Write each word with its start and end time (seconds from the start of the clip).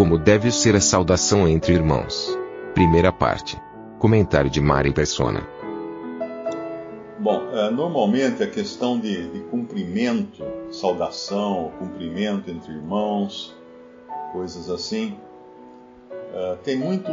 Como 0.00 0.16
deve 0.16 0.50
ser 0.50 0.74
a 0.74 0.80
saudação 0.80 1.46
entre 1.46 1.74
irmãos? 1.74 2.34
Primeira 2.72 3.12
parte. 3.12 3.60
Comentário 3.98 4.48
de 4.48 4.58
Mari 4.58 4.94
Persona. 4.94 5.46
Bom, 7.18 7.50
é, 7.52 7.70
normalmente 7.70 8.42
a 8.42 8.46
questão 8.46 8.98
de, 8.98 9.28
de 9.28 9.40
cumprimento, 9.50 10.42
saudação, 10.72 11.70
cumprimento 11.78 12.50
entre 12.50 12.72
irmãos, 12.72 13.54
coisas 14.32 14.70
assim, 14.70 15.18
é, 16.32 16.56
tem 16.64 16.78
muito. 16.78 17.10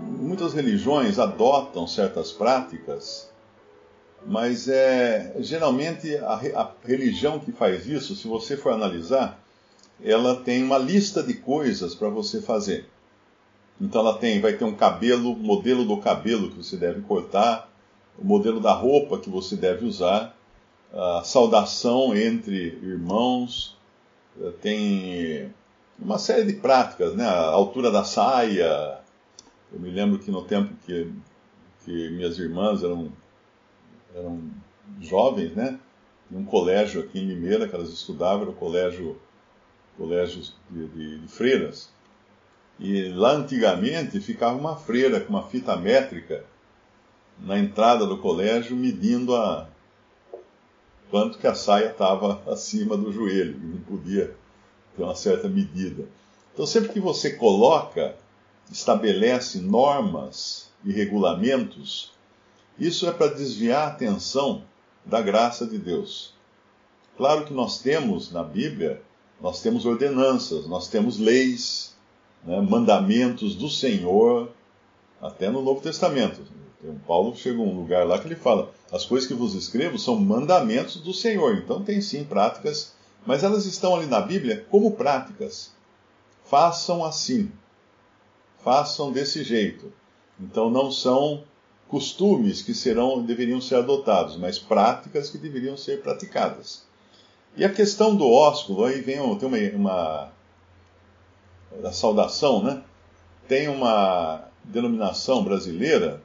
Muitas 0.00 0.52
religiões 0.52 1.20
adotam 1.20 1.86
certas 1.86 2.32
práticas, 2.32 3.30
mas 4.26 4.66
é 4.66 5.36
geralmente 5.38 6.16
a, 6.16 6.32
a 6.32 6.72
religião 6.84 7.38
que 7.38 7.52
faz 7.52 7.86
isso, 7.86 8.16
se 8.16 8.26
você 8.26 8.56
for 8.56 8.72
analisar, 8.72 9.39
ela 10.02 10.36
tem 10.36 10.62
uma 10.62 10.78
lista 10.78 11.22
de 11.22 11.34
coisas 11.34 11.94
para 11.94 12.08
você 12.08 12.40
fazer. 12.40 12.88
Então 13.80 14.00
ela 14.00 14.18
tem, 14.18 14.40
vai 14.40 14.52
ter 14.52 14.64
um 14.64 14.74
cabelo, 14.74 15.34
modelo 15.36 15.84
do 15.84 15.96
cabelo 15.98 16.50
que 16.50 16.56
você 16.56 16.76
deve 16.76 17.00
cortar, 17.02 17.70
o 18.18 18.24
modelo 18.24 18.60
da 18.60 18.72
roupa 18.72 19.18
que 19.18 19.30
você 19.30 19.56
deve 19.56 19.86
usar, 19.86 20.36
a 20.92 21.22
saudação 21.24 22.14
entre 22.14 22.78
irmãos, 22.82 23.76
eh, 24.40 24.52
tem 24.60 25.54
uma 25.98 26.18
série 26.18 26.44
de 26.44 26.54
práticas, 26.54 27.14
né? 27.14 27.24
A 27.24 27.50
altura 27.50 27.90
da 27.90 28.04
saia. 28.04 28.98
Eu 29.72 29.78
me 29.78 29.90
lembro 29.90 30.18
que 30.18 30.30
no 30.30 30.42
tempo 30.42 30.74
que, 30.84 31.12
que 31.84 32.10
minhas 32.10 32.38
irmãs 32.38 32.82
eram, 32.82 33.12
eram 34.14 34.40
jovens, 35.00 35.54
né? 35.54 35.78
Em 36.30 36.36
um 36.36 36.44
colégio 36.44 37.02
aqui 37.02 37.18
em 37.20 37.26
Limeira 37.26 37.68
que 37.68 37.74
elas 37.74 37.90
estudavam, 37.90 38.42
era 38.42 38.50
o 38.50 38.54
colégio, 38.54 39.16
colégio 40.00 40.42
de, 40.70 40.86
de, 40.88 41.18
de 41.18 41.28
freiras. 41.28 41.90
E 42.78 43.10
lá 43.10 43.32
antigamente 43.32 44.18
ficava 44.18 44.56
uma 44.56 44.74
freira 44.74 45.20
com 45.20 45.28
uma 45.28 45.46
fita 45.46 45.76
métrica 45.76 46.42
na 47.38 47.58
entrada 47.58 48.06
do 48.06 48.16
colégio 48.16 48.74
medindo 48.74 49.36
a 49.36 49.68
quanto 51.10 51.38
que 51.38 51.46
a 51.46 51.54
saia 51.54 51.90
estava 51.90 52.40
acima 52.50 52.96
do 52.96 53.12
joelho, 53.12 53.58
não 53.58 53.80
podia 53.80 54.34
ter 54.96 55.02
uma 55.02 55.14
certa 55.14 55.48
medida. 55.48 56.08
Então 56.54 56.64
sempre 56.66 56.90
que 56.90 57.00
você 57.00 57.32
coloca, 57.34 58.16
estabelece 58.70 59.60
normas 59.60 60.70
e 60.82 60.92
regulamentos, 60.92 62.14
isso 62.78 63.06
é 63.06 63.12
para 63.12 63.34
desviar 63.34 63.82
a 63.82 63.88
atenção 63.88 64.64
da 65.04 65.20
graça 65.20 65.66
de 65.66 65.76
Deus. 65.76 66.32
Claro 67.18 67.44
que 67.44 67.52
nós 67.52 67.78
temos 67.82 68.32
na 68.32 68.42
Bíblia, 68.42 69.02
nós 69.40 69.62
temos 69.62 69.86
ordenanças, 69.86 70.66
nós 70.66 70.88
temos 70.88 71.18
leis, 71.18 71.94
né, 72.44 72.60
mandamentos 72.60 73.54
do 73.54 73.68
Senhor, 73.68 74.50
até 75.20 75.50
no 75.50 75.62
Novo 75.62 75.80
Testamento. 75.80 76.42
Tem 76.80 76.90
um 76.90 76.98
Paulo 76.98 77.36
chega 77.36 77.58
a 77.58 77.62
um 77.62 77.76
lugar 77.76 78.06
lá 78.06 78.18
que 78.18 78.26
ele 78.26 78.36
fala: 78.36 78.72
as 78.90 79.04
coisas 79.04 79.28
que 79.28 79.34
vos 79.34 79.54
escrevo 79.54 79.98
são 79.98 80.16
mandamentos 80.16 80.96
do 80.96 81.12
Senhor. 81.12 81.56
Então 81.56 81.82
tem 81.82 82.00
sim 82.00 82.24
práticas, 82.24 82.94
mas 83.26 83.42
elas 83.42 83.66
estão 83.66 83.94
ali 83.94 84.06
na 84.06 84.20
Bíblia 84.20 84.66
como 84.70 84.92
práticas. 84.92 85.72
Façam 86.44 87.04
assim. 87.04 87.50
Façam 88.62 89.12
desse 89.12 89.44
jeito. 89.44 89.92
Então 90.38 90.70
não 90.70 90.90
são 90.90 91.44
costumes 91.88 92.62
que 92.62 92.72
serão 92.72 93.22
deveriam 93.22 93.60
ser 93.60 93.76
adotados, 93.76 94.36
mas 94.36 94.58
práticas 94.58 95.28
que 95.28 95.38
deveriam 95.38 95.76
ser 95.76 96.02
praticadas. 96.02 96.89
E 97.56 97.64
a 97.64 97.72
questão 97.72 98.14
do 98.14 98.30
ósculo, 98.30 98.84
aí 98.84 99.00
vem 99.00 99.16
tem 99.38 99.48
uma, 99.48 99.58
uma 99.74 100.32
da 101.82 101.92
saudação, 101.92 102.62
né? 102.62 102.82
Tem 103.48 103.68
uma 103.68 104.48
denominação 104.64 105.42
brasileira 105.42 106.22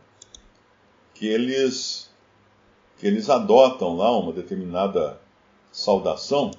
que 1.14 1.28
eles 1.28 2.14
que 2.98 3.08
eles 3.08 3.30
adotam 3.30 3.98
lá 3.98 4.18
uma 4.18 4.32
determinada 4.32 5.20
saudação, 5.72 6.52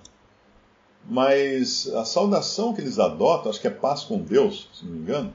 mas 1.04 1.88
a 1.94 2.04
saudação 2.04 2.74
que 2.74 2.80
eles 2.82 2.98
adotam, 2.98 3.50
acho 3.50 3.60
que 3.60 3.68
é 3.68 3.70
paz 3.70 4.02
com 4.02 4.18
Deus, 4.18 4.68
se 4.74 4.84
não 4.84 4.92
me 4.92 4.98
engano, 4.98 5.34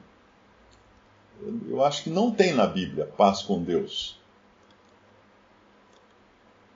eu 1.68 1.84
acho 1.84 2.04
que 2.04 2.10
não 2.10 2.30
tem 2.30 2.52
na 2.54 2.66
Bíblia 2.66 3.06
paz 3.16 3.42
com 3.42 3.60
Deus. 3.62 4.16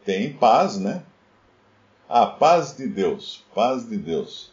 Tem 0.05 0.33
paz, 0.33 0.77
né? 0.77 1.05
Ah, 2.09 2.27
paz 2.27 2.77
de 2.77 2.87
Deus, 2.87 3.45
paz 3.53 3.89
de 3.89 3.97
Deus. 3.97 4.53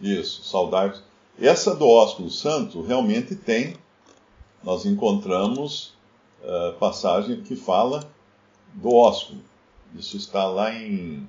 Isso, 0.00 0.44
saudar. 0.44 0.94
Essa 1.38 1.74
do 1.74 1.88
ósculo 1.88 2.30
santo 2.30 2.82
realmente 2.82 3.34
tem, 3.34 3.76
nós 4.62 4.84
encontramos 4.84 5.94
uh, 6.42 6.74
passagem 6.78 7.42
que 7.42 7.56
fala 7.56 8.06
do 8.74 8.94
ósculo. 8.94 9.40
Isso 9.94 10.16
está 10.16 10.46
lá 10.46 10.74
em. 10.74 11.26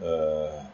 Uh, 0.00 0.66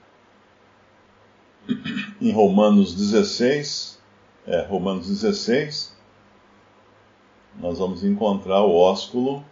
em 2.21 2.31
Romanos 2.31 2.95
16, 2.95 3.99
é, 4.47 4.63
Romanos 4.63 5.09
16, 5.09 5.98
nós 7.59 7.79
vamos 7.79 8.05
encontrar 8.05 8.63
o 8.63 8.75
ósculo. 8.75 9.45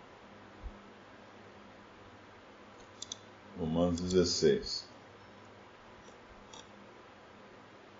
Romanos 3.58 4.00
16. 4.00 4.86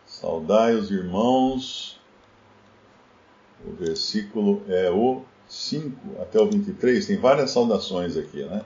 Saudai 0.06 0.75
os 0.75 0.91
irmãos. 0.91 2.00
O 3.66 3.72
versículo 3.72 4.62
é 4.69 4.91
o 4.91 5.22
5 5.49 6.22
até 6.22 6.39
o 6.39 6.49
23. 6.49 7.06
Tem 7.06 7.16
várias 7.16 7.50
saudações 7.50 8.16
aqui, 8.16 8.45
né? 8.45 8.65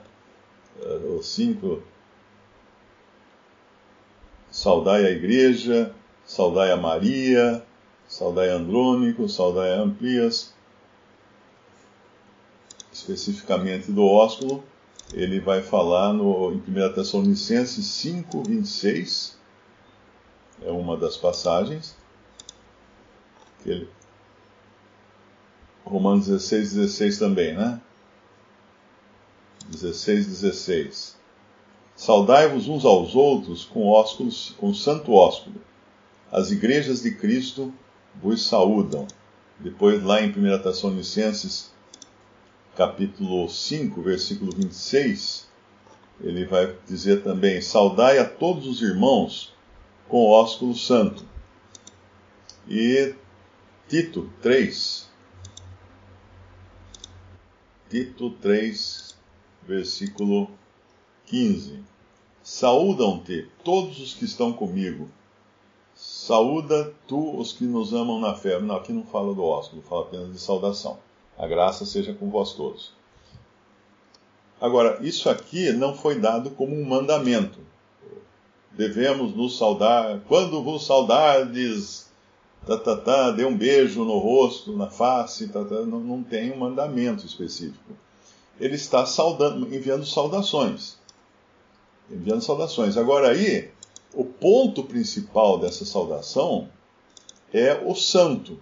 É, 0.79 0.87
o 0.95 1.23
5. 1.23 1.81
Saudai 4.51 5.05
a 5.05 5.11
igreja, 5.11 5.95
saudai 6.25 6.71
a 6.71 6.77
Maria, 6.77 7.65
saudai 8.07 8.49
Andrônico, 8.49 9.27
saudai 9.27 9.73
a 9.73 9.79
Amplias. 9.79 10.53
Especificamente 13.01 13.91
do 13.91 14.05
ósculo, 14.05 14.63
ele 15.11 15.39
vai 15.39 15.63
falar 15.63 16.13
no, 16.13 16.53
em 16.53 16.57
1 16.57 16.93
Tessalonicenses 16.93 17.85
5, 17.85 18.43
26 18.43 19.41
é 20.61 20.71
uma 20.71 20.95
das 20.95 21.17
passagens. 21.17 21.95
Ele, 23.65 23.89
Romanos 25.83 26.27
16, 26.27 26.73
16 26.73 27.17
também, 27.17 27.55
né? 27.55 27.81
16, 29.69 30.27
16. 30.27 31.17
Saudai-vos 31.95 32.67
uns 32.67 32.85
aos 32.85 33.15
outros 33.15 33.65
com 33.65 33.87
ósculos, 33.87 34.55
com 34.57 34.73
santo 34.73 35.11
ósculo. 35.13 35.55
As 36.31 36.51
igrejas 36.51 37.01
de 37.01 37.15
Cristo 37.15 37.73
vos 38.21 38.43
saúdam. 38.43 39.07
Depois, 39.59 40.03
lá 40.03 40.21
em 40.21 40.29
1 40.29 40.61
Tessalonicenses, 40.61 41.71
capítulo 42.75 43.49
5, 43.49 44.01
versículo 44.01 44.51
26, 44.55 45.49
ele 46.21 46.45
vai 46.45 46.75
dizer 46.87 47.23
também: 47.23 47.61
Saudai 47.61 48.19
a 48.19 48.25
todos 48.25 48.67
os 48.67 48.81
irmãos 48.81 49.53
com 50.07 50.29
ósculo 50.29 50.75
santo. 50.75 51.25
E 52.67 53.15
Tito 53.87 54.29
3, 54.41 55.09
Tito 57.89 58.29
3, 58.29 59.17
versículo 59.67 60.49
15. 61.25 61.83
Saúdam-te 62.41 63.47
todos 63.63 63.99
os 63.99 64.13
que 64.13 64.25
estão 64.25 64.53
comigo. 64.53 65.09
Saúda 65.93 66.93
tu 67.05 67.37
os 67.37 67.51
que 67.51 67.65
nos 67.65 67.93
amam 67.93 68.19
na 68.19 68.33
fé. 68.33 68.59
Não, 68.59 68.75
aqui 68.75 68.93
não 68.93 69.03
fala 69.03 69.33
do 69.33 69.43
ósculo, 69.43 69.81
fala 69.81 70.03
apenas 70.03 70.31
de 70.31 70.39
saudação. 70.39 70.99
A 71.41 71.47
graça 71.47 71.87
seja 71.87 72.13
com 72.13 72.29
vós 72.29 72.53
todos. 72.53 72.93
Agora, 74.61 74.99
isso 75.01 75.27
aqui 75.27 75.71
não 75.71 75.95
foi 75.95 76.19
dado 76.19 76.51
como 76.51 76.75
um 76.75 76.85
mandamento. 76.85 77.57
Devemos 78.73 79.35
nos 79.35 79.57
saudar. 79.57 80.19
Quando 80.27 80.61
vos 80.61 80.85
saudardes, 80.85 82.11
tá, 82.67 82.77
tá, 82.77 82.95
tá, 82.95 83.31
dê 83.31 83.43
um 83.43 83.57
beijo 83.57 84.05
no 84.05 84.19
rosto, 84.19 84.77
na 84.77 84.87
face, 84.87 85.47
tá, 85.47 85.65
tá, 85.65 85.81
não, 85.81 85.99
não 85.99 86.21
tem 86.21 86.51
um 86.51 86.57
mandamento 86.57 87.25
específico. 87.25 87.91
Ele 88.59 88.75
está 88.75 89.07
saudando, 89.07 89.65
enviando 89.73 90.05
saudações. 90.05 90.95
Enviando 92.07 92.43
saudações. 92.43 92.97
Agora 92.97 93.31
aí, 93.31 93.71
o 94.13 94.23
ponto 94.23 94.83
principal 94.83 95.57
dessa 95.57 95.85
saudação 95.85 96.69
é 97.51 97.81
o 97.83 97.95
santo. 97.95 98.59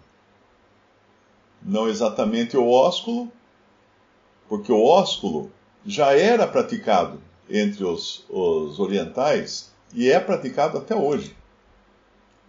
Não 1.61 1.88
exatamente 1.88 2.57
o 2.57 2.69
ósculo, 2.69 3.31
porque 4.47 4.71
o 4.71 4.83
ósculo 4.83 5.51
já 5.85 6.13
era 6.13 6.47
praticado 6.47 7.21
entre 7.50 7.83
os, 7.83 8.25
os 8.29 8.79
orientais 8.79 9.71
e 9.94 10.09
é 10.09 10.19
praticado 10.19 10.77
até 10.77 10.95
hoje. 10.95 11.35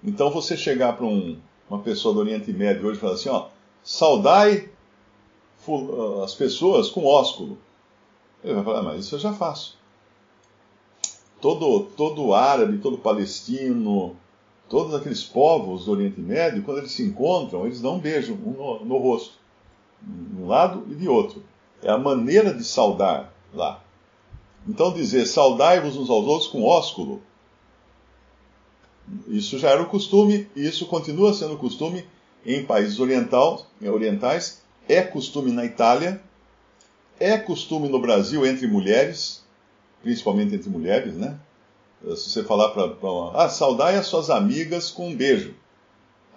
Então 0.03 0.31
você 0.31 0.57
chegar 0.57 0.95
para 0.95 1.07
um, 1.07 1.39
uma 1.69 1.81
pessoa 1.81 2.15
do 2.15 2.21
Oriente 2.21 2.53
Médio 2.53 2.87
hoje 2.87 2.99
e 2.99 3.01
falar 3.01 3.15
assim, 3.15 3.29
ó, 3.29 3.49
saudai 3.83 4.71
as 6.25 6.35
pessoas 6.35 6.89
com 6.89 7.05
ósculo. 7.05 7.59
Ele 8.43 8.55
vai 8.55 8.65
falar, 8.65 8.79
ah, 8.81 8.83
mas 8.83 9.05
isso 9.05 9.15
eu 9.15 9.19
já 9.19 9.33
faço. 9.33 9.79
Todo, 11.41 11.85
todo 11.97 12.35
árabe, 12.35 12.79
todo 12.79 12.99
palestino, 12.99 14.17
todos 14.71 14.95
aqueles 14.95 15.25
povos 15.25 15.85
do 15.85 15.91
Oriente 15.91 16.21
Médio, 16.21 16.63
quando 16.63 16.79
eles 16.79 16.93
se 16.93 17.03
encontram, 17.03 17.67
eles 17.67 17.81
dão 17.81 17.97
um 17.97 17.99
beijo 17.99 18.35
um 18.35 18.53
no, 18.53 18.85
no 18.85 18.99
rosto, 18.99 19.35
de 20.01 20.41
um 20.41 20.47
lado 20.47 20.87
e 20.89 20.95
de 20.95 21.09
outro. 21.09 21.43
É 21.83 21.91
a 21.91 21.99
maneira 21.99 22.55
de 22.55 22.63
saudar 22.63 23.35
lá. 23.53 23.83
Então 24.67 24.93
dizer 24.93 25.27
saudai-vos 25.27 25.97
uns 25.97 26.09
aos 26.09 26.25
outros 26.25 26.49
com 26.49 26.63
ósculo. 26.63 27.21
Isso 29.27 29.59
já 29.59 29.71
era 29.71 29.83
o 29.83 29.89
costume, 29.89 30.49
e 30.55 30.65
isso 30.65 30.87
continua 30.87 31.35
sendo 31.35 31.59
costume 31.59 32.05
em 32.47 32.65
países 32.65 33.01
oriental, 33.01 33.67
orientais, 33.83 34.63
é 34.89 35.03
costume 35.03 35.51
na 35.51 35.65
Itália, 35.65 36.23
é 37.19 37.37
costume 37.37 37.89
no 37.89 37.99
Brasil 37.99 38.47
entre 38.47 38.69
mulheres, 38.69 39.45
principalmente 40.01 40.55
entre 40.55 40.71
mulheres, 40.71 41.17
né? 41.17 41.37
Se 42.03 42.31
você 42.31 42.45
falar 42.45 42.71
para 42.71 42.91
ah, 43.35 43.49
saudai 43.49 43.97
as 43.97 44.07
suas 44.07 44.31
amigas 44.31 44.91
com 44.91 45.09
um 45.09 45.17
beijo. 45.17 45.55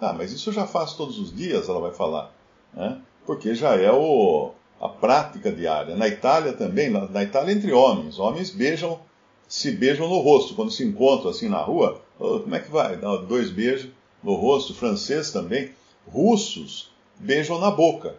Ah, 0.00 0.12
mas 0.12 0.32
isso 0.32 0.50
eu 0.50 0.54
já 0.54 0.66
faço 0.66 0.96
todos 0.96 1.18
os 1.18 1.34
dias, 1.34 1.68
ela 1.68 1.80
vai 1.80 1.92
falar. 1.92 2.34
Né? 2.74 3.00
Porque 3.24 3.54
já 3.54 3.74
é 3.74 3.90
o, 3.90 4.52
a 4.78 4.88
prática 4.88 5.50
diária. 5.50 5.96
Na 5.96 6.06
Itália 6.06 6.52
também, 6.52 6.90
na, 6.90 7.08
na, 7.08 7.22
Itália 7.22 7.52
entre 7.52 7.72
homens, 7.72 8.18
homens 8.18 8.50
beijam, 8.50 9.00
se 9.48 9.70
beijam 9.72 10.08
no 10.08 10.18
rosto 10.18 10.54
quando 10.54 10.70
se 10.70 10.84
encontram 10.84 11.30
assim 11.30 11.48
na 11.48 11.62
rua. 11.62 12.02
Oh, 12.18 12.40
como 12.40 12.54
é 12.54 12.60
que 12.60 12.70
vai? 12.70 12.96
Dá 12.96 13.16
dois 13.16 13.50
beijos 13.50 13.90
no 14.22 14.34
rosto. 14.34 14.74
Francês 14.74 15.30
também. 15.30 15.70
Russos 16.06 16.90
beijam 17.18 17.58
na 17.58 17.70
boca. 17.70 18.16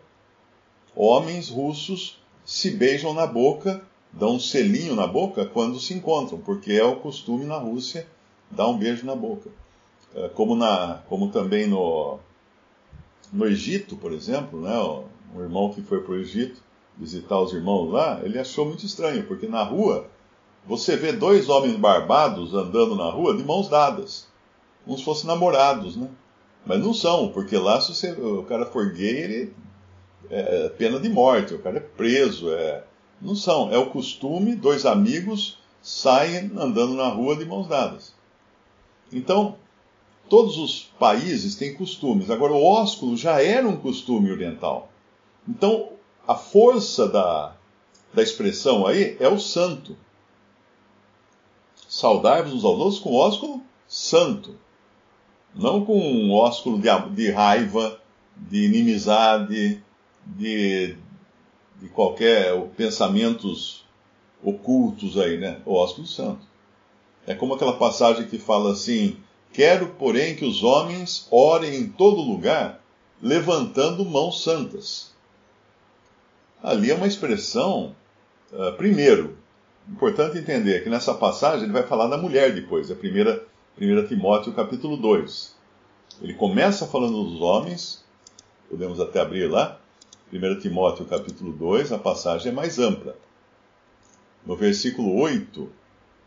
Homens 0.96 1.50
russos 1.50 2.20
se 2.44 2.72
beijam 2.72 3.14
na 3.14 3.28
boca, 3.28 3.82
dão 4.16 4.36
um 4.36 4.40
selinho 4.40 4.96
na 4.96 5.06
boca 5.06 5.46
quando 5.46 5.80
se 5.80 5.94
encontram, 5.94 6.40
porque 6.40 6.72
é 6.72 6.84
o 6.84 6.96
costume 6.96 7.46
na 7.46 7.58
Rússia 7.58 8.08
dar 8.50 8.68
um 8.68 8.78
beijo 8.78 9.06
na 9.06 9.16
boca. 9.16 9.50
É, 10.16 10.30
como, 10.30 10.56
na, 10.56 11.02
como 11.10 11.30
também 11.30 11.68
no, 11.68 12.18
no 13.32 13.46
Egito, 13.46 13.98
por 13.98 14.14
exemplo, 14.14 14.62
né, 14.62 14.78
um 15.36 15.42
irmão 15.42 15.74
que 15.74 15.82
foi 15.82 16.02
para 16.02 16.14
o 16.14 16.18
Egito 16.18 16.64
visitar 16.98 17.40
os 17.40 17.54
irmãos 17.54 17.92
lá, 17.92 18.22
ele 18.24 18.40
achou 18.40 18.66
muito 18.66 18.86
estranho, 18.86 19.26
porque 19.28 19.48
na 19.48 19.64
rua 19.64 20.08
você 20.66 20.96
vê 20.96 21.12
dois 21.12 21.50
homens 21.50 21.76
barbados 21.76 22.54
andando 22.54 22.96
na 22.96 23.10
rua 23.10 23.36
de 23.36 23.44
mãos 23.44 23.68
dadas, 23.68 24.28
como 24.86 24.98
se 24.98 25.04
fossem 25.04 25.28
namorados, 25.28 25.98
né? 25.98 26.10
Mas 26.66 26.80
não 26.80 26.94
são, 26.94 27.30
porque 27.30 27.58
lá 27.58 27.80
se 27.82 27.94
você, 27.94 28.12
o 28.12 28.44
cara 28.44 28.66
for 28.66 28.92
gay, 28.92 29.18
ele 29.18 29.54
é 30.30 30.70
pena 30.70 31.00
de 31.00 31.10
morte, 31.10 31.54
o 31.54 31.60
cara 31.60 31.78
é 31.78 31.82
preso, 31.82 32.52
é... 32.52 32.84
não 33.22 33.36
são, 33.36 33.72
é 33.72 33.78
o 33.78 33.90
costume, 33.90 34.56
dois 34.56 34.86
amigos 34.86 35.58
saem 35.82 36.52
andando 36.58 36.94
na 36.96 37.08
rua 37.08 37.36
de 37.36 37.46
mãos 37.46 37.68
dadas. 37.68 38.14
Então, 39.12 39.56
todos 40.30 40.58
os 40.58 40.92
países 41.00 41.56
têm 41.56 41.76
costumes. 41.76 42.30
Agora, 42.30 42.54
o 42.54 42.64
ósculo 42.64 43.16
já 43.16 43.42
era 43.42 43.68
um 43.68 43.78
costume 43.78 44.32
oriental. 44.32 44.90
Então, 45.48 45.90
a 46.28 46.36
força 46.36 47.08
da, 47.08 47.56
da 48.14 48.24
expressão 48.24 48.86
aí 48.86 49.16
é 49.20 49.28
o 49.28 49.40
santo. 49.40 49.96
Saudai-vos 51.88 52.54
uns 52.54 52.66
aos 52.66 52.80
outros 52.80 53.00
com 53.00 53.14
ósculo 53.14 53.62
santo. 53.88 54.56
Não 55.54 55.86
com 55.86 55.98
um 55.98 56.34
ósculo 56.34 56.80
de, 56.80 56.90
de 57.12 57.32
raiva, 57.32 58.02
de 58.36 58.66
inimizade, 58.66 59.82
de, 60.26 60.98
de 61.82 61.90
qualquer 61.90 62.60
pensamentos 62.78 63.86
ocultos 64.44 65.18
aí, 65.18 65.38
né? 65.38 65.60
O 65.66 65.74
ósculo 65.74 66.08
santo. 66.08 66.46
É 67.28 67.34
como 67.34 67.54
aquela 67.56 67.78
passagem 67.78 68.28
que 68.28 68.38
fala 68.38 68.72
assim: 68.72 69.18
Quero, 69.52 69.88
porém, 70.00 70.36
que 70.36 70.46
os 70.46 70.64
homens 70.64 71.28
orem 71.32 71.76
em 71.76 71.88
todo 71.88 72.22
lugar, 72.22 72.82
levantando 73.22 74.06
mãos 74.06 74.44
santas 74.44 75.16
ali 76.66 76.90
é 76.90 76.96
uma 76.96 77.06
expressão, 77.06 77.96
uh, 78.52 78.74
primeiro, 78.76 79.38
importante 79.88 80.40
entender 80.40 80.84
que 80.84 80.90
nessa 80.90 81.14
passagem 81.14 81.66
ele 81.66 81.74
vai 81.74 81.84
falar 81.84 82.08
da 82.08 82.18
mulher 82.18 82.56
depois, 82.56 82.90
é 82.90 82.96
1 82.96 84.08
Timóteo 84.08 84.52
capítulo 84.52 84.98
2. 84.98 85.56
Ele 86.22 86.34
começa 86.34 86.88
falando 86.88 87.24
dos 87.24 87.40
homens, 87.40 88.04
podemos 88.68 89.00
até 89.00 89.22
abrir 89.22 89.48
lá, 89.48 89.80
1 90.32 90.60
Timóteo 90.60 91.06
capítulo 91.06 91.52
2, 91.54 91.92
a 91.92 91.98
passagem 91.98 92.52
é 92.52 92.56
mais 92.56 92.80
ampla. 92.80 93.18
No 94.46 94.56
versículo 94.56 95.20
8, 95.20 95.70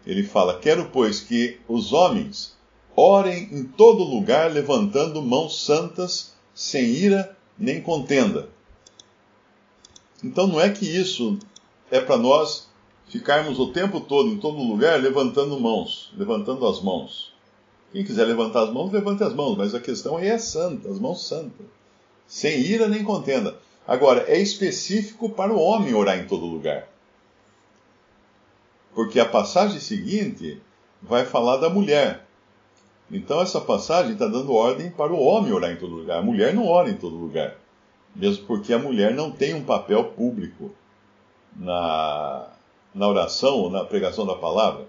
ele 0.06 0.22
fala: 0.22 0.58
Quero, 0.58 0.90
pois, 0.90 1.20
que 1.20 1.58
os 1.68 1.92
homens 1.92 2.56
orem 2.96 3.48
em 3.52 3.64
todo 3.64 4.02
lugar, 4.02 4.50
levantando 4.50 5.22
mãos 5.22 5.64
santas, 5.64 6.34
sem 6.54 6.84
ira 6.84 7.36
nem 7.58 7.80
contenda 7.80 8.48
então 10.22 10.46
não 10.46 10.60
é 10.60 10.68
que 10.70 10.84
isso 10.84 11.38
é 11.90 12.00
para 12.00 12.16
nós 12.16 12.68
ficarmos 13.08 13.58
o 13.58 13.72
tempo 13.72 14.00
todo, 14.00 14.28
em 14.28 14.38
todo 14.38 14.58
lugar, 14.58 15.00
levantando 15.00 15.58
mãos, 15.58 16.12
levantando 16.17 16.67
as 16.67 16.82
mãos. 16.82 17.32
Quem 17.93 18.05
quiser 18.05 18.26
levantar 18.26 18.64
as 18.64 18.72
mãos, 18.72 18.93
levante 18.93 19.22
as 19.22 19.32
mãos, 19.32 19.56
mas 19.56 19.74
a 19.74 19.81
questão 19.81 20.17
aí 20.17 20.26
é 20.26 20.38
santa, 20.38 20.88
as 20.90 20.98
mãos 20.98 21.26
santas. 21.26 21.67
Sem 22.26 22.60
ira 22.60 22.88
nem 22.88 23.02
contenda. 23.02 23.56
Agora, 23.88 24.24
é 24.28 24.38
específico 24.38 25.30
para 25.30 25.52
o 25.52 25.58
homem 25.58 25.94
orar 25.94 26.18
em 26.18 26.26
todo 26.26 26.46
lugar. 26.46 26.86
Porque 28.94 29.18
a 29.18 29.24
passagem 29.24 29.80
seguinte 29.80 30.62
vai 31.02 31.24
falar 31.24 31.56
da 31.56 31.68
mulher. 31.68 32.24
Então, 33.10 33.40
essa 33.40 33.60
passagem 33.60 34.12
está 34.12 34.28
dando 34.28 34.52
ordem 34.52 34.90
para 34.90 35.12
o 35.12 35.20
homem 35.20 35.52
orar 35.52 35.72
em 35.72 35.76
todo 35.76 35.94
lugar. 35.94 36.18
A 36.18 36.22
mulher 36.22 36.54
não 36.54 36.68
ora 36.68 36.90
em 36.90 36.96
todo 36.96 37.16
lugar 37.16 37.56
mesmo 38.14 38.46
porque 38.46 38.72
a 38.72 38.78
mulher 38.78 39.14
não 39.14 39.30
tem 39.30 39.54
um 39.54 39.64
papel 39.64 40.04
público 40.04 40.72
na, 41.54 42.48
na 42.94 43.06
oração 43.06 43.54
ou 43.54 43.70
na 43.70 43.84
pregação 43.84 44.26
da 44.26 44.34
palavra. 44.34 44.86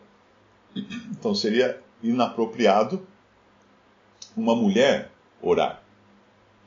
Então 1.11 1.33
seria 1.35 1.79
inapropriado 2.01 3.05
uma 4.35 4.55
mulher 4.55 5.11
orar 5.41 5.81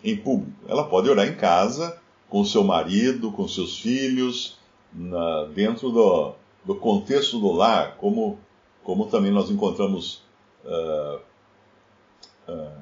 em 0.05 0.17
público. 0.17 0.57
Ela 0.69 0.85
pode 0.85 1.09
orar 1.09 1.27
em 1.27 1.35
casa, 1.35 2.01
com 2.33 2.47
seu 2.47 2.65
marido, 2.65 3.31
com 3.31 3.47
seus 3.47 3.79
filhos, 3.79 4.57
na, 4.91 5.45
dentro 5.55 5.91
do, 5.91 6.33
do 6.65 6.75
contexto 6.75 7.39
do 7.39 7.53
lar, 7.53 7.99
como, 7.99 8.39
como 8.83 9.05
também 9.05 9.31
nós 9.31 9.51
encontramos. 9.51 10.23
Uh, 10.65 11.21
uh, 12.49 12.73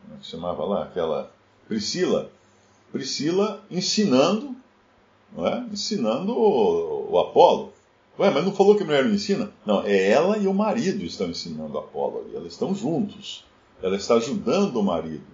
como 0.00 0.14
é 0.14 0.20
que 0.22 0.26
chamava 0.26 0.64
lá? 0.64 0.84
Aquela 0.84 1.30
Priscila 1.68 2.30
Priscila 2.90 3.62
ensinando, 3.70 4.56
não 5.36 5.46
é? 5.46 5.66
ensinando 5.70 6.32
o, 6.32 7.12
o 7.12 7.18
Apolo. 7.18 7.74
Ué, 8.18 8.30
mas 8.30 8.42
não 8.42 8.54
falou 8.54 8.74
que 8.74 8.84
a 8.84 8.86
mulher 8.86 9.04
não 9.04 9.12
ensina? 9.12 9.52
Não, 9.66 9.82
é 9.82 10.08
ela 10.08 10.38
e 10.38 10.46
o 10.46 10.54
marido 10.54 11.04
estão 11.04 11.28
ensinando 11.28 11.76
Apolo 11.76 12.20
ali. 12.20 12.36
Elas 12.36 12.54
estão 12.54 12.74
juntos. 12.74 13.44
Ela 13.82 13.96
está 13.96 14.14
ajudando 14.14 14.76
o 14.76 14.82
marido. 14.82 15.26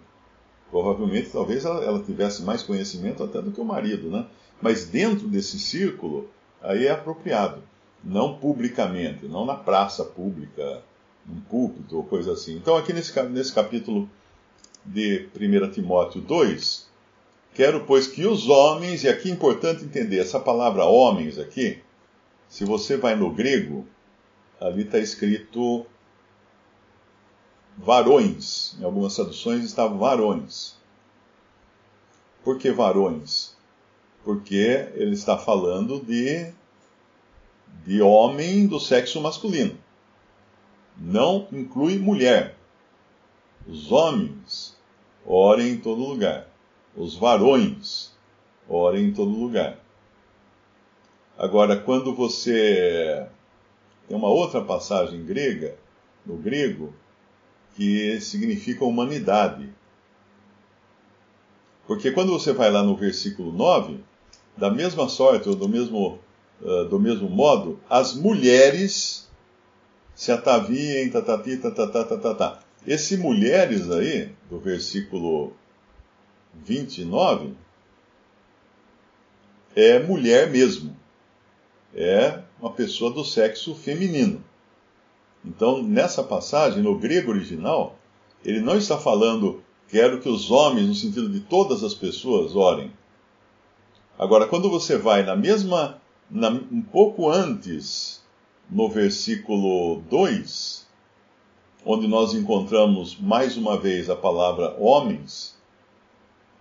Provavelmente, 0.70 1.30
talvez 1.30 1.64
ela, 1.64 1.84
ela 1.84 2.02
tivesse 2.02 2.42
mais 2.42 2.62
conhecimento 2.62 3.22
até 3.22 3.42
do 3.42 3.50
que 3.50 3.60
o 3.60 3.64
marido, 3.64 4.08
né? 4.08 4.26
Mas 4.62 4.84
dentro 4.86 5.26
desse 5.26 5.58
círculo, 5.58 6.28
aí 6.62 6.86
é 6.86 6.90
apropriado. 6.90 7.62
Não 8.02 8.36
publicamente, 8.38 9.26
não 9.26 9.44
na 9.44 9.54
praça 9.54 10.04
pública, 10.04 10.82
num 11.26 11.40
púlpito 11.40 11.96
ou 11.96 12.04
coisa 12.04 12.32
assim. 12.32 12.56
Então, 12.56 12.76
aqui 12.76 12.92
nesse, 12.92 13.20
nesse 13.24 13.52
capítulo 13.52 14.08
de 14.86 15.28
1 15.34 15.70
Timóteo 15.70 16.20
2, 16.20 16.90
Quero, 17.54 17.84
pois, 17.84 18.06
que 18.06 18.24
os 18.24 18.48
homens, 18.48 19.04
e 19.04 19.08
aqui 19.08 19.28
é 19.28 19.32
importante 19.32 19.84
entender, 19.84 20.18
essa 20.18 20.38
palavra 20.38 20.84
homens 20.84 21.38
aqui 21.38 21.82
Se 22.48 22.64
você 22.64 22.96
vai 22.96 23.16
no 23.16 23.32
grego, 23.32 23.86
ali 24.60 24.82
está 24.82 24.98
escrito 24.98 25.84
varões. 27.82 28.76
Em 28.78 28.84
algumas 28.84 29.14
traduções 29.14 29.64
está 29.64 29.86
varões. 29.86 30.76
Por 32.44 32.58
que 32.58 32.70
varões? 32.70 33.56
Porque 34.24 34.88
ele 34.94 35.14
está 35.14 35.36
falando 35.36 36.00
de, 36.00 36.52
de 37.84 38.02
homem 38.02 38.66
do 38.66 38.78
sexo 38.78 39.20
masculino. 39.20 39.78
Não 40.96 41.48
inclui 41.52 41.98
mulher. 41.98 42.56
Os 43.66 43.90
homens 43.90 44.76
orem 45.24 45.72
em 45.72 45.76
todo 45.78 46.06
lugar. 46.06 46.48
Os 46.94 47.14
varões 47.16 48.12
orem 48.68 49.06
em 49.06 49.12
todo 49.12 49.30
lugar. 49.30 49.78
Agora, 51.38 51.76
quando 51.76 52.14
você 52.14 53.26
tem 54.06 54.16
uma 54.16 54.28
outra 54.28 54.60
passagem 54.62 55.24
grega, 55.24 55.78
no 56.26 56.36
grego, 56.36 56.92
que 57.80 58.20
significa 58.20 58.84
humanidade. 58.84 59.70
Porque 61.86 62.10
quando 62.10 62.30
você 62.30 62.52
vai 62.52 62.70
lá 62.70 62.82
no 62.82 62.94
versículo 62.94 63.50
9, 63.50 64.00
da 64.54 64.70
mesma 64.70 65.08
sorte 65.08 65.48
ou 65.48 65.54
do 65.56 65.66
mesmo, 65.66 66.18
uh, 66.60 66.84
do 66.84 67.00
mesmo 67.00 67.30
modo, 67.30 67.80
as 67.88 68.14
mulheres 68.14 69.30
se 70.14 70.30
ataviem, 70.30 71.08
tatati, 71.08 71.56
tatatá, 71.56 72.04
tatatá. 72.04 72.62
Esse 72.86 73.16
mulheres 73.16 73.90
aí, 73.90 74.30
do 74.50 74.58
versículo 74.58 75.54
29, 76.52 77.54
é 79.74 79.98
mulher 79.98 80.50
mesmo. 80.50 80.94
É 81.94 82.42
uma 82.60 82.72
pessoa 82.72 83.10
do 83.10 83.24
sexo 83.24 83.74
feminino. 83.74 84.44
Então, 85.44 85.82
nessa 85.82 86.22
passagem, 86.22 86.82
no 86.82 86.98
grego 86.98 87.30
original, 87.30 87.96
ele 88.44 88.60
não 88.60 88.76
está 88.76 88.98
falando 88.98 89.62
quero 89.90 90.20
que 90.20 90.28
os 90.28 90.50
homens, 90.50 90.86
no 90.86 90.94
sentido 90.94 91.28
de 91.28 91.40
todas 91.40 91.82
as 91.82 91.94
pessoas, 91.94 92.54
orem. 92.54 92.92
Agora, 94.18 94.46
quando 94.46 94.70
você 94.70 94.96
vai 94.96 95.24
na 95.24 95.34
mesma, 95.34 96.00
na, 96.30 96.48
um 96.48 96.80
pouco 96.80 97.28
antes, 97.28 98.22
no 98.70 98.88
versículo 98.88 100.02
2, 100.08 100.86
onde 101.84 102.06
nós 102.06 102.34
encontramos 102.34 103.16
mais 103.18 103.56
uma 103.56 103.76
vez 103.76 104.08
a 104.08 104.14
palavra 104.14 104.76
homens, 104.78 105.58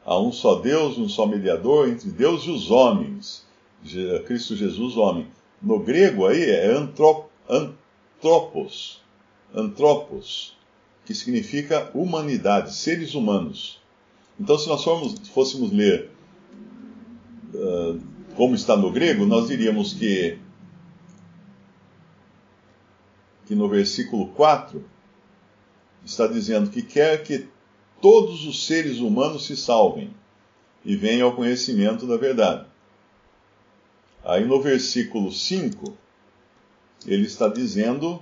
há 0.06 0.18
um 0.18 0.32
só 0.32 0.56
Deus, 0.56 0.98
um 0.98 1.08
só 1.08 1.28
mediador 1.28 1.88
entre 1.88 2.10
Deus 2.10 2.44
e 2.44 2.50
os 2.50 2.72
homens, 2.72 3.46
Cristo 4.26 4.56
Jesus, 4.56 4.98
homem. 4.98 5.28
No 5.62 5.80
grego 5.80 6.26
aí 6.26 6.50
é 6.50 6.72
antrop, 6.72 7.28
antropos, 8.20 9.02
antropos, 9.56 10.58
que 11.06 11.16
significa 11.16 11.90
humanidade, 11.94 12.76
seres 12.76 13.16
humanos. 13.16 13.80
Então, 14.38 14.58
se 14.58 14.68
nós 14.68 14.84
formos, 14.84 15.28
fôssemos 15.30 15.72
ler 15.72 16.12
uh, 17.54 18.00
como 18.36 18.56
está 18.56 18.76
no 18.76 18.92
grego, 18.92 19.26
nós 19.26 19.48
diríamos 19.48 19.94
que, 19.94 20.38
que 23.48 23.56
no 23.56 23.68
versículo 23.70 24.28
4 24.28 24.84
está 26.06 26.28
dizendo 26.28 26.70
que 26.70 26.82
quer 26.82 27.24
que 27.24 27.48
todos 28.02 28.46
os 28.46 28.66
seres 28.66 29.00
humanos 29.00 29.46
se 29.46 29.56
salvem 29.56 30.14
e 30.86 30.96
venham 30.96 31.28
ao 31.28 31.36
conhecimento 31.36 32.06
da 32.06 32.18
verdade. 32.18 32.66
Aí 34.24 34.46
no 34.46 34.62
versículo 34.62 35.32
5 35.32 35.98
ele 37.06 37.26
está 37.26 37.48
dizendo 37.48 38.22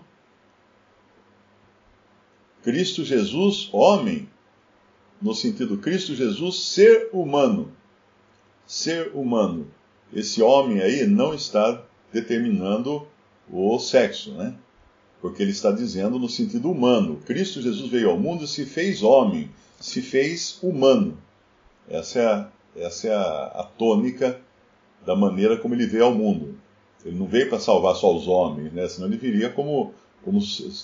Cristo 2.64 3.06
Jesus, 3.06 3.70
homem, 3.72 4.28
no 5.22 5.34
sentido 5.34 5.78
Cristo 5.78 6.14
Jesus, 6.14 6.64
ser 6.64 7.10
humano. 7.14 7.72
Ser 8.66 9.12
humano. 9.14 9.68
Esse 10.14 10.42
homem 10.42 10.82
aí 10.82 11.08
não 11.08 11.34
está 11.34 11.82
determinando 12.12 13.08
o 13.50 13.80
sexo, 13.80 14.32
né? 14.34 14.54
Porque 15.22 15.42
ele 15.42 15.52
está 15.52 15.72
dizendo 15.72 16.20
no 16.20 16.30
sentido 16.30 16.70
humano. 16.70 17.22
Cristo 17.26 17.62
Jesus 17.62 17.90
veio 17.90 18.10
ao 18.10 18.20
mundo 18.20 18.44
e 18.44 18.48
se 18.48 18.66
fez 18.66 19.02
homem, 19.02 19.50
se 19.80 20.02
fez 20.02 20.60
humano. 20.62 21.18
Essa 21.90 22.20
é 22.20 22.26
a, 22.26 22.50
essa 22.76 23.08
é 23.08 23.16
a, 23.16 23.46
a 23.56 23.64
tônica 23.64 24.40
da 25.06 25.16
maneira 25.16 25.58
como 25.58 25.74
ele 25.74 25.88
veio 25.88 26.06
ao 26.06 26.14
mundo. 26.14 26.60
Ele 27.08 27.18
não 27.18 27.26
veio 27.26 27.48
para 27.48 27.60
salvar 27.60 27.96
só 27.96 28.14
os 28.14 28.28
homens, 28.28 28.74
né? 28.74 28.86
Senão 28.88 29.08
ele 29.08 29.18
viria 29.18 29.50
como, 29.50 29.94
como 30.24 30.40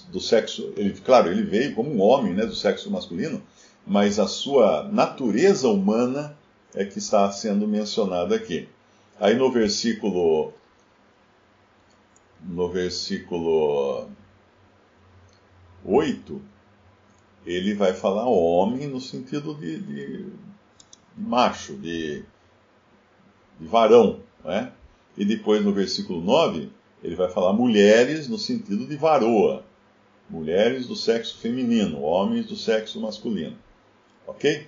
do 0.09 0.21
sexo. 0.21 0.73
Ele, 0.77 0.93
claro, 1.01 1.29
ele 1.29 1.43
veio 1.43 1.75
como 1.75 1.91
um 1.91 2.01
homem, 2.01 2.33
né? 2.33 2.45
Do 2.45 2.55
sexo 2.55 2.89
masculino, 2.89 3.43
mas 3.85 4.19
a 4.19 4.27
sua 4.27 4.83
natureza 4.83 5.67
humana 5.67 6.37
é 6.73 6.85
que 6.85 6.97
está 6.97 7.29
sendo 7.31 7.67
mencionada 7.67 8.35
aqui. 8.35 8.69
Aí 9.19 9.35
no 9.35 9.51
versículo 9.51 10.53
no 12.41 12.69
versículo 12.69 14.07
8, 15.85 16.41
ele 17.45 17.73
vai 17.73 17.93
falar 17.93 18.25
homem 18.27 18.87
no 18.87 18.99
sentido 18.99 19.53
de, 19.55 19.79
de, 19.79 20.23
de 20.23 20.33
macho, 21.17 21.75
de, 21.75 22.23
de 23.59 23.67
varão, 23.67 24.19
não 24.43 24.51
é? 24.51 24.71
E 25.17 25.25
depois 25.25 25.63
no 25.63 25.71
versículo 25.71 26.21
9, 26.21 26.69
ele 27.03 27.15
vai 27.15 27.29
falar 27.29 27.53
mulheres 27.53 28.27
no 28.27 28.37
sentido 28.37 28.85
de 28.85 28.95
varoa. 28.95 29.63
Mulheres 30.29 30.87
do 30.87 30.95
sexo 30.95 31.37
feminino, 31.37 32.01
homens 32.01 32.45
do 32.47 32.55
sexo 32.55 32.99
masculino. 32.99 33.57
Ok? 34.25 34.67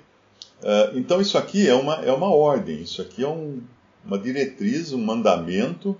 Uh, 0.62 0.98
então 0.98 1.22
isso 1.22 1.38
aqui 1.38 1.68
é 1.68 1.74
uma, 1.74 1.96
é 1.96 2.12
uma 2.12 2.30
ordem, 2.34 2.82
isso 2.82 3.02
aqui 3.02 3.24
é 3.24 3.28
um, 3.28 3.62
uma 4.06 4.18
diretriz, 4.18 4.92
um 4.92 5.04
mandamento 5.04 5.98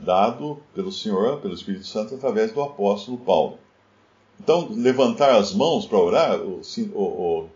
dado 0.00 0.62
pelo 0.74 0.90
Senhor, 0.90 1.40
pelo 1.40 1.54
Espírito 1.54 1.86
Santo, 1.86 2.14
através 2.14 2.52
do 2.52 2.62
apóstolo 2.62 3.18
Paulo. 3.18 3.58
Então, 4.42 4.68
levantar 4.70 5.36
as 5.36 5.52
mãos 5.52 5.84
para 5.84 5.98
orar, 5.98 6.40
o, 6.40 6.62
o, 6.94 7.48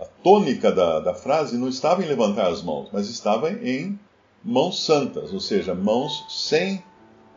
a 0.00 0.04
tônica 0.22 0.72
da, 0.72 1.00
da 1.00 1.14
frase 1.14 1.58
não 1.58 1.68
estava 1.68 2.02
em 2.02 2.08
levantar 2.08 2.48
as 2.48 2.62
mãos, 2.62 2.88
mas 2.90 3.10
estava 3.10 3.50
em 3.50 3.98
mãos 4.46 4.84
santas, 4.84 5.32
ou 5.32 5.40
seja, 5.40 5.74
mãos 5.74 6.24
sem, 6.28 6.84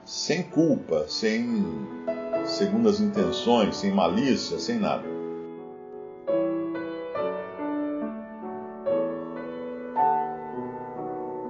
sem 0.05 0.43
culpa, 0.43 1.05
sem 1.07 1.65
segundas 2.45 3.01
intenções, 3.01 3.77
sem 3.77 3.91
malícia, 3.91 4.59
sem 4.59 4.77
nada. 4.77 5.03